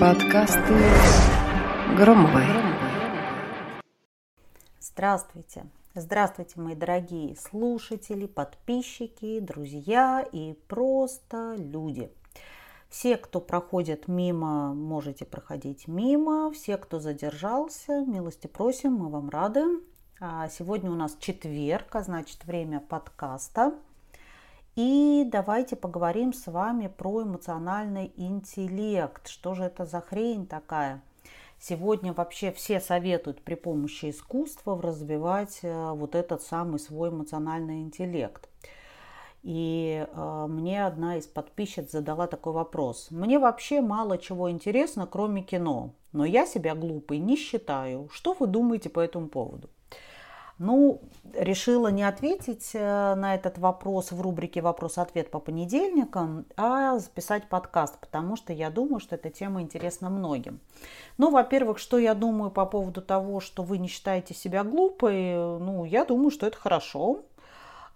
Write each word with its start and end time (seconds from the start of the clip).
Подкасты 0.00 0.74
Громовой. 1.98 2.44
Здравствуйте. 4.80 5.66
Здравствуйте, 5.94 6.58
мои 6.60 6.74
дорогие 6.74 7.36
слушатели, 7.36 8.26
подписчики, 8.26 9.40
друзья 9.40 10.26
и 10.32 10.54
просто 10.66 11.56
люди. 11.58 12.10
Все, 12.88 13.18
кто 13.18 13.40
проходит 13.40 14.08
мимо, 14.08 14.72
можете 14.72 15.26
проходить 15.26 15.88
мимо. 15.88 16.50
Все, 16.52 16.78
кто 16.78 16.98
задержался, 16.98 18.02
милости 18.06 18.46
просим, 18.46 18.94
мы 18.94 19.10
вам 19.10 19.28
рады. 19.28 19.64
А 20.20 20.48
сегодня 20.48 20.90
у 20.90 20.94
нас 20.94 21.18
четверг, 21.20 21.94
а 21.94 22.02
значит 22.02 22.44
время 22.46 22.80
подкаста. 22.80 23.74
И 24.76 25.24
давайте 25.30 25.76
поговорим 25.76 26.32
с 26.32 26.50
вами 26.50 26.88
про 26.88 27.22
эмоциональный 27.22 28.12
интеллект. 28.16 29.28
Что 29.28 29.54
же 29.54 29.62
это 29.62 29.86
за 29.86 30.00
хрень 30.00 30.46
такая? 30.46 31.00
Сегодня 31.60 32.12
вообще 32.12 32.50
все 32.50 32.80
советуют 32.80 33.40
при 33.42 33.54
помощи 33.54 34.10
искусства 34.10 34.80
развивать 34.82 35.60
э, 35.62 35.92
вот 35.92 36.16
этот 36.16 36.42
самый 36.42 36.80
свой 36.80 37.10
эмоциональный 37.10 37.82
интеллект. 37.82 38.48
И 39.44 40.04
э, 40.06 40.46
мне 40.48 40.84
одна 40.84 41.18
из 41.18 41.26
подписчиц 41.28 41.92
задала 41.92 42.26
такой 42.26 42.52
вопрос. 42.52 43.08
Мне 43.10 43.38
вообще 43.38 43.80
мало 43.80 44.18
чего 44.18 44.50
интересно, 44.50 45.06
кроме 45.06 45.42
кино. 45.42 45.94
Но 46.10 46.24
я 46.24 46.46
себя 46.46 46.74
глупой 46.74 47.18
не 47.18 47.36
считаю. 47.36 48.08
Что 48.10 48.34
вы 48.34 48.48
думаете 48.48 48.90
по 48.90 48.98
этому 48.98 49.28
поводу? 49.28 49.70
Ну, 50.58 51.00
решила 51.32 51.88
не 51.88 52.04
ответить 52.04 52.70
э, 52.74 53.14
на 53.16 53.34
этот 53.34 53.58
вопрос 53.58 54.12
в 54.12 54.20
рубрике 54.20 54.60
«Вопрос-ответ 54.60 55.30
по 55.30 55.40
понедельникам», 55.40 56.46
а 56.56 56.96
записать 56.98 57.48
подкаст, 57.48 57.98
потому 57.98 58.36
что 58.36 58.52
я 58.52 58.70
думаю, 58.70 59.00
что 59.00 59.16
эта 59.16 59.30
тема 59.30 59.62
интересна 59.62 60.10
многим. 60.10 60.60
Ну, 61.18 61.30
во-первых, 61.30 61.78
что 61.78 61.98
я 61.98 62.14
думаю 62.14 62.52
по 62.52 62.66
поводу 62.66 63.02
того, 63.02 63.40
что 63.40 63.64
вы 63.64 63.78
не 63.78 63.88
считаете 63.88 64.32
себя 64.32 64.62
глупой, 64.62 65.34
ну, 65.34 65.84
я 65.84 66.04
думаю, 66.04 66.30
что 66.30 66.46
это 66.46 66.56
хорошо, 66.56 67.24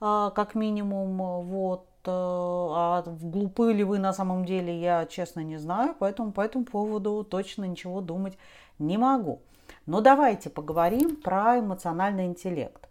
а, 0.00 0.30
как 0.30 0.56
минимум, 0.56 1.42
вот. 1.44 1.86
Э, 2.06 2.10
а 2.10 3.04
глупы 3.06 3.72
ли 3.72 3.84
вы 3.84 3.98
на 3.98 4.12
самом 4.12 4.44
деле, 4.44 4.80
я 4.80 5.06
честно 5.06 5.40
не 5.40 5.58
знаю, 5.58 5.94
поэтому 5.98 6.32
по 6.32 6.40
этому 6.40 6.64
поводу 6.64 7.22
точно 7.22 7.64
ничего 7.64 8.00
думать 8.00 8.36
не 8.80 8.98
могу. 8.98 9.42
Но 9.88 10.02
давайте 10.02 10.50
поговорим 10.50 11.16
про 11.16 11.60
эмоциональный 11.60 12.26
интеллект. 12.26 12.90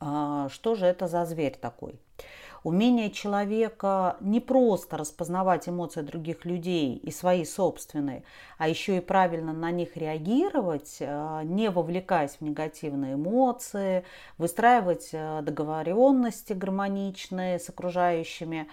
А, 0.00 0.50
что 0.50 0.74
же 0.74 0.84
это 0.84 1.08
за 1.08 1.24
зверь 1.24 1.56
такой? 1.58 1.98
Умение 2.62 3.10
человека 3.10 4.18
не 4.20 4.38
просто 4.38 4.98
распознавать 4.98 5.66
эмоции 5.66 6.02
других 6.02 6.44
людей 6.44 6.96
и 6.96 7.10
свои 7.10 7.46
собственные, 7.46 8.22
а 8.58 8.68
еще 8.68 8.98
и 8.98 9.00
правильно 9.00 9.54
на 9.54 9.70
них 9.70 9.96
реагировать, 9.96 10.98
а, 11.00 11.42
не 11.42 11.70
вовлекаясь 11.70 12.32
в 12.32 12.42
негативные 12.42 13.14
эмоции, 13.14 14.04
выстраивать 14.36 15.08
а, 15.14 15.40
договоренности 15.40 16.52
гармоничные 16.52 17.58
с 17.58 17.70
окружающими 17.70 18.68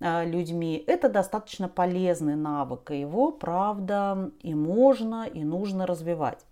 людьми. 0.00 0.84
Это 0.86 1.08
достаточно 1.08 1.66
полезный 1.66 2.36
навык, 2.36 2.90
и 2.90 3.00
его, 3.00 3.32
правда, 3.32 4.32
и 4.42 4.54
можно, 4.54 5.26
и 5.26 5.44
нужно 5.44 5.86
развивать. 5.86 6.44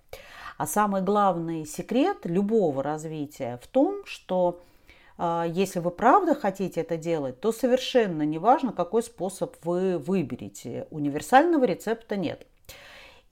А 0.62 0.66
самый 0.68 1.02
главный 1.02 1.66
секрет 1.66 2.18
любого 2.22 2.84
развития 2.84 3.58
в 3.64 3.66
том, 3.66 4.06
что 4.06 4.60
а, 5.18 5.44
если 5.44 5.80
вы 5.80 5.91
правда 5.91 6.36
хотите 6.36 6.82
это 6.82 6.96
делать, 6.96 7.41
то 7.41 7.50
совершенно 7.50 8.22
не 8.22 8.38
важно, 8.38 8.70
какой 8.70 9.02
способ 9.02 9.56
вы 9.64 9.98
выберете. 9.98 10.86
Универсального 10.92 11.64
рецепта 11.64 12.14
нет. 12.14 12.46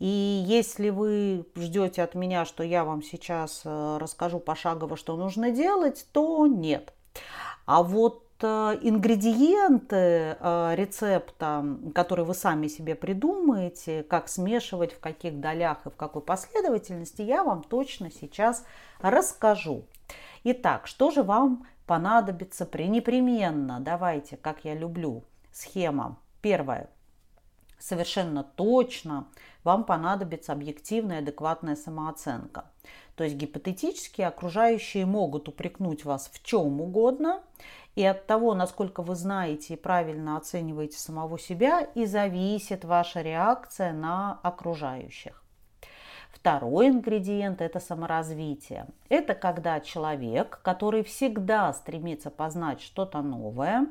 И 0.01 0.09
если 0.45 0.91
вы 0.91 1.47
ждете 1.55 2.03
от 2.03 2.17
меня, 2.17 2.45
что 2.45 2.65
я 2.65 2.85
вам 2.85 3.01
сейчас 3.01 3.63
э, 3.65 3.99
расскажу 4.01 4.41
пошагово, 4.41 4.97
что 4.97 5.17
нужно 5.17 5.53
делать, 5.53 6.09
то 6.11 6.49
нет. 6.49 6.93
А 7.65 7.85
вот 7.85 8.25
ингредиенты 8.47 10.37
э, 10.39 10.75
рецепта, 10.75 11.65
который 11.95 12.25
вы 12.25 12.35
сами 12.35 12.69
себе 12.69 12.95
придумаете, 12.95 14.03
как 14.03 14.29
смешивать, 14.29 14.93
в 14.93 15.01
каких 15.01 15.41
долях 15.41 15.87
и 15.87 15.91
в 15.91 15.97
какой 15.97 16.23
последовательности, 16.23 17.23
я 17.23 17.45
вам 17.45 17.63
точно 17.63 18.11
сейчас 18.11 18.65
расскажу. 19.01 19.85
Итак, 20.45 20.87
что 20.87 21.11
же 21.11 21.23
вам 21.23 21.67
понадобится 21.87 22.67
пренепременно? 22.67 23.81
Давайте, 23.81 24.37
как 24.37 24.65
я 24.65 24.75
люблю, 24.75 25.25
схема. 25.53 26.19
Первое. 26.41 26.89
Совершенно 27.81 28.45
точно 28.45 29.27
вам 29.65 29.85
понадобится 29.85 30.53
объективная 30.53 31.21
адекватная 31.21 31.77
самооценка. 31.77 32.67
То 33.17 33.25
есть 33.25 33.37
гипотетически 33.37 34.21
окружающие 34.21 35.07
могут 35.07 35.49
упрекнуть 35.49 36.05
вас 36.05 36.31
в 36.33 36.43
чем 36.45 36.81
угодно, 36.81 37.43
и 37.97 38.05
от 38.05 38.27
того, 38.27 38.55
насколько 38.55 39.03
вы 39.03 39.15
знаете 39.17 39.75
и 39.75 39.77
правильно 39.79 40.37
оцениваете 40.37 40.99
самого 40.99 41.39
себя, 41.39 41.81
и 41.81 42.05
зависит 42.05 42.85
ваша 42.85 43.23
реакция 43.23 43.93
на 43.93 44.39
окружающих. 44.43 45.43
Второй 46.31 46.89
ингредиент– 46.89 47.61
это 47.63 47.81
саморазвитие. 47.81 48.87
Это 49.09 49.35
когда 49.35 49.81
человек, 49.81 50.61
который 50.63 51.03
всегда 51.03 51.73
стремится 51.73 52.31
познать 52.31 52.81
что-то 52.81 53.21
новое, 53.21 53.87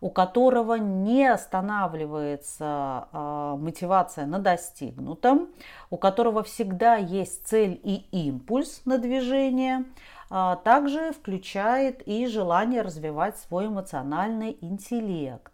у 0.00 0.10
которого 0.10 0.74
не 0.74 1.26
останавливается 1.26 3.08
э, 3.12 3.56
мотивация 3.58 4.26
на 4.26 4.38
достигнутом, 4.38 5.48
у 5.90 5.96
которого 5.96 6.42
всегда 6.42 6.96
есть 6.96 7.46
цель 7.46 7.80
и 7.82 8.06
импульс 8.10 8.82
на 8.84 8.98
движение– 8.98 9.84
а, 10.28 10.56
также 10.56 11.12
включает 11.12 12.02
и 12.06 12.26
желание 12.26 12.82
развивать 12.82 13.38
свой 13.38 13.66
эмоциональный 13.66 14.56
интеллект. 14.60 15.52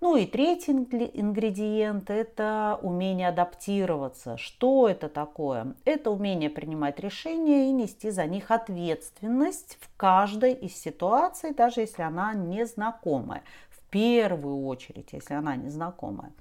Ну 0.00 0.16
и 0.16 0.26
третий 0.26 0.72
ингредиент– 0.72 2.08
это 2.10 2.78
умение 2.82 3.28
адаптироваться. 3.28 4.36
Что 4.36 4.88
это 4.88 5.08
такое? 5.08 5.74
Это 5.84 6.12
умение 6.12 6.50
принимать 6.50 7.00
решения 7.00 7.68
и 7.68 7.72
нести 7.72 8.10
за 8.10 8.24
них 8.26 8.52
ответственность 8.52 9.76
в 9.80 9.90
каждой 9.96 10.52
из 10.52 10.76
ситуаций, 10.76 11.52
даже 11.52 11.80
если 11.80 12.02
она 12.02 12.32
незнакомая 12.32 13.42
первую 13.90 14.66
очередь, 14.66 15.12
если 15.12 15.34
она 15.34 15.56
незнакомая. 15.56 16.32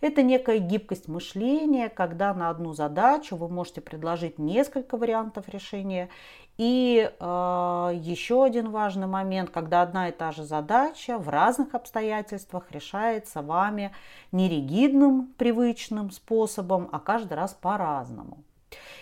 Это 0.00 0.22
некая 0.22 0.58
гибкость 0.58 1.08
мышления, 1.08 1.88
когда 1.88 2.34
на 2.34 2.50
одну 2.50 2.72
задачу 2.72 3.36
вы 3.36 3.48
можете 3.48 3.80
предложить 3.80 4.38
несколько 4.38 4.96
вариантов 4.96 5.48
решения. 5.48 6.08
И 6.56 7.10
э, 7.18 7.90
еще 7.94 8.44
один 8.44 8.70
важный 8.70 9.06
момент, 9.06 9.50
когда 9.50 9.82
одна 9.82 10.08
и 10.08 10.12
та 10.12 10.30
же 10.30 10.44
задача 10.44 11.18
в 11.18 11.28
разных 11.28 11.74
обстоятельствах 11.74 12.70
решается 12.70 13.42
вами 13.42 13.92
не 14.30 14.48
ригидным, 14.48 15.34
привычным 15.36 16.10
способом, 16.10 16.88
а 16.92 17.00
каждый 17.00 17.34
раз 17.34 17.54
по-разному. 17.54 18.44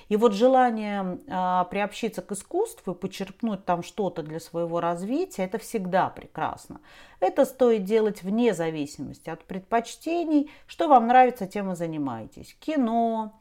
И 0.08 0.16
вот 0.16 0.32
желание 0.34 1.18
э, 1.26 1.64
приобщиться 1.70 2.22
к 2.22 2.32
искусству 2.32 2.92
и 2.92 2.96
почерпнуть 2.96 3.64
там 3.64 3.82
что-то 3.82 4.22
для 4.22 4.40
своего 4.40 4.80
развития, 4.80 5.44
это 5.44 5.58
всегда 5.58 6.08
прекрасно. 6.08 6.80
Это 7.20 7.44
стоит 7.44 7.84
делать 7.84 8.22
вне 8.22 8.54
зависимости 8.54 9.30
от 9.30 9.44
предпочтений, 9.44 10.50
что 10.66 10.88
вам 10.88 11.06
нравится, 11.06 11.46
тем 11.46 11.72
и 11.72 11.76
занимаетесь. 11.76 12.56
Кино, 12.60 13.32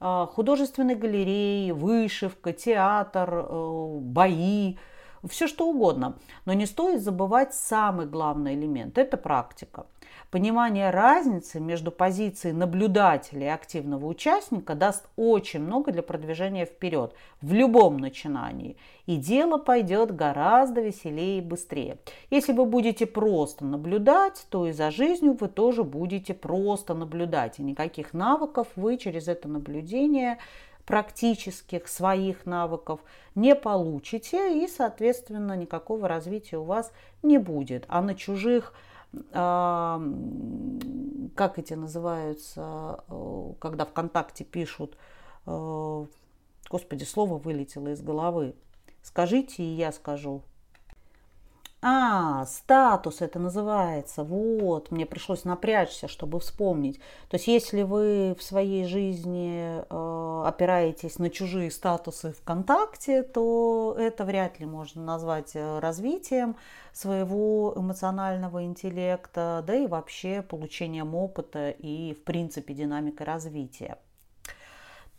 э, 0.00 0.26
художественные 0.32 0.96
галереи, 0.96 1.70
вышивка, 1.70 2.52
театр, 2.52 3.46
э, 3.48 3.98
бои, 4.00 4.76
все 5.28 5.46
что 5.46 5.68
угодно. 5.68 6.16
Но 6.44 6.52
не 6.52 6.66
стоит 6.66 7.02
забывать 7.02 7.54
самый 7.54 8.06
главный 8.06 8.54
элемент– 8.54 8.98
это 8.98 9.16
практика. 9.16 9.86
Понимание 10.30 10.90
разницы 10.90 11.58
между 11.58 11.90
позицией 11.90 12.54
наблюдателя 12.54 13.46
и 13.46 13.50
активного 13.50 14.06
участника 14.06 14.76
даст 14.76 15.08
очень 15.16 15.58
много 15.58 15.90
для 15.90 16.02
продвижения 16.02 16.66
вперед 16.66 17.14
в 17.42 17.52
любом 17.52 17.96
начинании. 17.96 18.76
И 19.06 19.16
дело 19.16 19.58
пойдет 19.58 20.14
гораздо 20.14 20.82
веселее 20.82 21.38
и 21.38 21.42
быстрее. 21.42 21.98
Если 22.30 22.52
вы 22.52 22.64
будете 22.64 23.06
просто 23.06 23.64
наблюдать, 23.64 24.46
то 24.50 24.68
и 24.68 24.72
за 24.72 24.92
жизнью 24.92 25.36
вы 25.40 25.48
тоже 25.48 25.82
будете 25.82 26.32
просто 26.32 26.94
наблюдать. 26.94 27.58
И 27.58 27.64
никаких 27.64 28.14
навыков 28.14 28.68
вы 28.76 28.98
через 28.98 29.26
это 29.26 29.48
наблюдение 29.48 30.38
практических 30.86 31.88
своих 31.88 32.46
навыков 32.46 33.00
не 33.34 33.54
получите 33.54 34.62
и, 34.62 34.68
соответственно, 34.68 35.56
никакого 35.56 36.08
развития 36.08 36.58
у 36.58 36.64
вас 36.64 36.92
не 37.22 37.38
будет. 37.38 37.84
А 37.88 38.02
на 38.02 38.14
чужих 38.14 38.74
как 41.34 41.58
эти 41.58 41.74
называются, 41.74 43.02
э, 43.08 43.52
когда 43.58 43.84
ВКонтакте 43.84 44.44
пишут, 44.44 44.96
э, 45.46 46.06
господи, 46.70 47.04
слово 47.04 47.38
вылетело 47.38 47.88
из 47.88 48.02
головы. 48.02 48.54
Скажите, 49.02 49.62
и 49.62 49.74
я 49.74 49.92
скажу. 49.92 50.42
А, 51.82 52.44
статус 52.44 53.22
это 53.22 53.38
называется. 53.38 54.22
Вот, 54.22 54.90
мне 54.90 55.06
пришлось 55.06 55.44
напрячься, 55.44 56.08
чтобы 56.08 56.38
вспомнить. 56.38 56.98
То 57.30 57.36
есть, 57.36 57.46
если 57.46 57.82
вы 57.82 58.36
в 58.38 58.42
своей 58.42 58.84
жизни 58.84 59.82
э, 59.88 60.09
опираетесь 60.44 61.18
на 61.18 61.30
чужие 61.30 61.70
статусы 61.70 62.32
ВКонтакте, 62.32 63.22
то 63.22 63.96
это 63.98 64.24
вряд 64.24 64.60
ли 64.60 64.66
можно 64.66 65.02
назвать 65.02 65.52
э, 65.54 65.78
развитием 65.78 66.56
своего 66.92 67.72
эмоционального 67.76 68.64
интеллекта, 68.64 69.62
да 69.66 69.74
и 69.74 69.86
вообще 69.86 70.42
получением 70.42 71.14
опыта 71.14 71.70
и, 71.70 72.14
в 72.14 72.24
принципе, 72.24 72.74
динамикой 72.74 73.26
развития. 73.26 73.98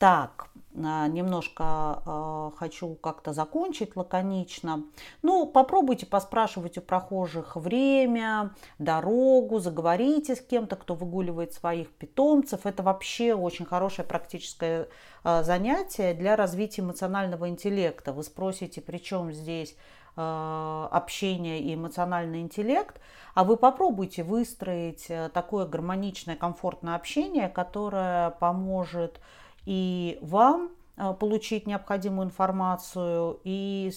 Так, 0.01 0.49
а, 0.83 1.07
немножко 1.07 2.01
э, 2.03 2.57
хочу 2.57 2.95
как-то 2.95 3.33
закончить 3.33 3.95
лаконично. 3.95 4.85
Ну, 5.21 5.45
попробуйте 5.45 6.07
поспрашивать 6.07 6.79
у 6.79 6.81
прохожих 6.81 7.55
время, 7.55 8.55
дорогу, 8.79 9.59
заговорите 9.59 10.35
с 10.35 10.41
кем-то, 10.41 10.75
кто 10.75 10.95
выгуливает 10.95 11.53
своих 11.53 11.91
питомцев. 11.91 12.65
Это 12.65 12.81
вообще 12.81 13.35
очень 13.35 13.65
хорошее 13.65 14.07
практическое 14.07 14.87
э, 15.23 15.43
занятие 15.43 16.15
для 16.15 16.35
развития 16.35 16.81
эмоционального 16.81 17.47
интеллекта. 17.47 18.11
Вы 18.11 18.23
спросите, 18.23 18.81
при 18.81 18.97
чем 18.97 19.31
здесь 19.31 19.75
э, 20.17 20.87
общение 20.89 21.59
и 21.59 21.75
эмоциональный 21.75 22.41
интеллект, 22.41 22.99
а 23.35 23.43
вы 23.43 23.55
попробуйте 23.55 24.23
выстроить 24.23 25.11
такое 25.31 25.67
гармоничное, 25.67 26.35
комфортное 26.35 26.95
общение, 26.95 27.49
которое 27.49 28.31
поможет 28.31 29.21
и 29.65 30.17
вам 30.21 30.71
э, 30.97 31.13
получить 31.13 31.67
необходимую 31.67 32.27
информацию 32.27 33.39
и 33.43 33.91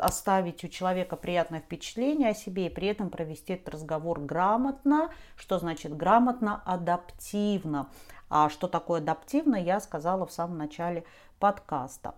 оставить 0.00 0.64
у 0.64 0.68
человека 0.68 1.16
приятное 1.16 1.60
впечатление 1.60 2.30
о 2.30 2.34
себе 2.34 2.66
и 2.66 2.70
при 2.70 2.88
этом 2.88 3.10
провести 3.10 3.54
этот 3.54 3.74
разговор 3.74 4.20
грамотно. 4.20 5.10
Что 5.36 5.58
значит 5.58 5.96
грамотно? 5.96 6.62
Адаптивно. 6.64 7.88
А 8.28 8.48
что 8.48 8.68
такое 8.68 9.00
адаптивно, 9.00 9.56
я 9.56 9.80
сказала 9.80 10.26
в 10.26 10.32
самом 10.32 10.58
начале 10.58 11.04
подкаста. 11.38 12.14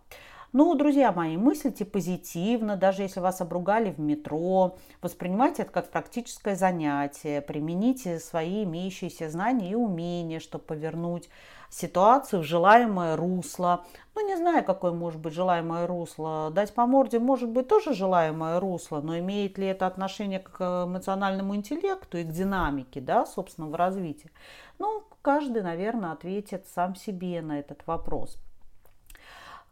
Ну, 0.54 0.74
друзья 0.74 1.12
мои, 1.12 1.36
мыслите 1.36 1.84
позитивно, 1.84 2.78
даже 2.78 3.02
если 3.02 3.20
вас 3.20 3.42
обругали 3.42 3.90
в 3.90 4.00
метро, 4.00 4.78
воспринимайте 5.02 5.60
это 5.60 5.70
как 5.70 5.90
практическое 5.90 6.56
занятие, 6.56 7.42
примените 7.42 8.18
свои 8.18 8.64
имеющиеся 8.64 9.28
знания 9.28 9.72
и 9.72 9.74
умения, 9.74 10.40
чтобы 10.40 10.64
повернуть 10.64 11.28
ситуацию 11.68 12.40
в 12.40 12.46
желаемое 12.46 13.14
русло. 13.14 13.84
Ну, 14.14 14.26
не 14.26 14.36
знаю, 14.36 14.64
какое 14.64 14.92
может 14.92 15.20
быть 15.20 15.34
желаемое 15.34 15.86
русло. 15.86 16.50
Дать 16.50 16.72
по 16.72 16.86
морде 16.86 17.18
может 17.18 17.50
быть 17.50 17.68
тоже 17.68 17.92
желаемое 17.92 18.58
русло, 18.58 19.02
но 19.02 19.18
имеет 19.18 19.58
ли 19.58 19.66
это 19.66 19.86
отношение 19.86 20.40
к 20.40 20.86
эмоциональному 20.86 21.56
интеллекту 21.56 22.16
и 22.16 22.24
к 22.24 22.30
динамике, 22.30 23.02
да, 23.02 23.26
собственного 23.26 23.76
развития? 23.76 24.30
Ну, 24.78 25.02
каждый, 25.20 25.60
наверное, 25.60 26.12
ответит 26.12 26.66
сам 26.74 26.94
себе 26.94 27.42
на 27.42 27.58
этот 27.58 27.86
вопрос. 27.86 28.38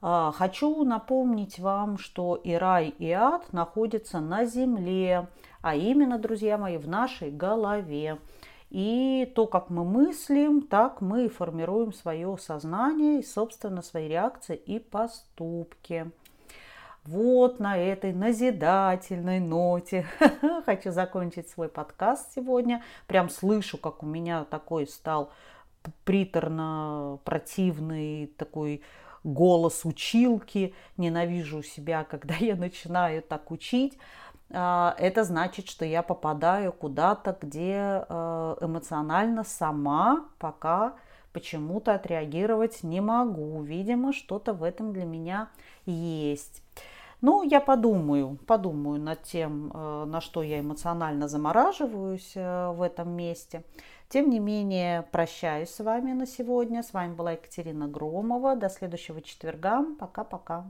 А, 0.02 0.32
хочу 0.32 0.84
напомнить 0.84 1.58
вам, 1.58 1.98
что 1.98 2.36
и 2.36 2.52
рай, 2.52 2.88
и 2.98 3.10
ад 3.12 3.52
находятся 3.52 4.20
на 4.20 4.44
земле, 4.44 5.28
а 5.62 5.74
именно, 5.74 6.18
друзья 6.18 6.58
мои, 6.58 6.76
в 6.76 6.86
нашей 6.86 7.30
голове. 7.30 8.18
И 8.68 9.32
то, 9.34 9.46
как 9.46 9.70
мы 9.70 9.84
мыслим, 9.84 10.60
так 10.60 11.00
мы 11.00 11.26
и 11.26 11.28
формируем 11.28 11.92
свое 11.92 12.36
сознание 12.36 13.20
и, 13.20 13.24
собственно, 13.24 13.80
свои 13.80 14.08
реакции 14.08 14.56
и 14.56 14.78
поступки. 14.78 16.10
Вот 17.04 17.60
на 17.60 17.78
этой 17.78 18.12
назидательной 18.12 19.38
ноте 19.38 20.04
хочу 20.66 20.90
закончить 20.90 21.48
свой 21.48 21.68
подкаст 21.68 22.34
сегодня. 22.34 22.82
Прям 23.06 23.30
слышу, 23.30 23.78
как 23.78 24.02
у 24.02 24.06
меня 24.06 24.44
такой 24.44 24.88
стал 24.88 25.30
приторно 26.04 27.20
противный 27.24 28.26
такой 28.36 28.82
голос 29.26 29.84
училки. 29.84 30.74
Ненавижу 30.96 31.62
себя, 31.62 32.04
когда 32.10 32.34
я 32.36 32.56
начинаю 32.56 33.22
так 33.22 33.50
учить. 33.50 33.98
А, 34.50 34.94
это 34.98 35.24
значит, 35.24 35.68
что 35.68 35.84
я 35.84 36.02
попадаю 36.02 36.72
куда-то, 36.72 37.36
где 37.40 38.04
э, 38.08 38.56
эмоционально 38.60 39.44
сама 39.44 40.26
пока 40.38 40.94
почему-то 41.32 41.94
отреагировать 41.94 42.82
не 42.82 43.00
могу. 43.00 43.62
Видимо, 43.62 44.12
что-то 44.12 44.54
в 44.54 44.62
этом 44.62 44.92
для 44.92 45.04
меня 45.04 45.48
есть. 45.84 46.62
Ну, 47.20 47.42
я 47.42 47.60
подумаю, 47.60 48.38
подумаю 48.46 49.00
над 49.00 49.22
тем, 49.22 49.72
э, 49.72 50.04
на 50.04 50.20
что 50.20 50.42
я 50.42 50.60
эмоционально 50.60 51.28
замораживаюсь 51.28 52.32
э, 52.34 52.70
в 52.72 52.82
этом 52.82 53.10
месте. 53.10 53.64
Тем 54.08 54.30
не 54.30 54.38
менее, 54.38 55.02
прощаюсь 55.10 55.70
с 55.70 55.80
вами 55.80 56.12
на 56.12 56.26
сегодня. 56.26 56.82
С 56.82 56.92
вами 56.92 57.14
была 57.14 57.32
Екатерина 57.32 57.88
Громова. 57.88 58.54
До 58.56 58.68
следующего 58.68 59.20
четверга. 59.22 59.84
Пока-пока. 59.98 60.66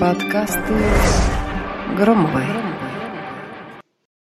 Подкасты 0.00 0.74
Громовой. 1.96 2.89